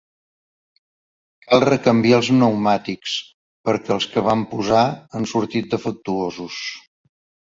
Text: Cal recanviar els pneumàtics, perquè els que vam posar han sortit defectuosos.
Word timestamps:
Cal 1.47 1.61
recanviar 1.67 2.19
els 2.21 2.31
pneumàtics, 2.35 3.13
perquè 3.69 3.95
els 3.97 4.07
que 4.15 4.25
vam 4.29 4.47
posar 4.55 4.83
han 5.21 5.29
sortit 5.35 5.69
defectuosos. 5.77 6.63